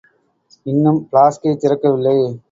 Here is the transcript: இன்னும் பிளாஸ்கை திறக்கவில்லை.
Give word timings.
இன்னும் 0.65 1.07
பிளாஸ்கை 1.11 1.51
திறக்கவில்லை. 1.55 2.15